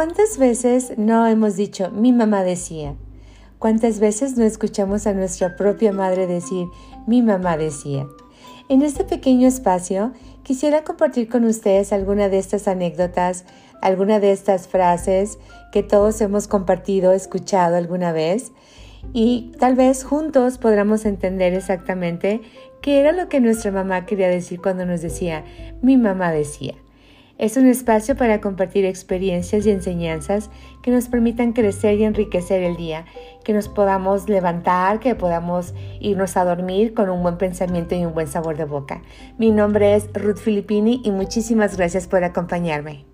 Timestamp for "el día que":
32.62-33.54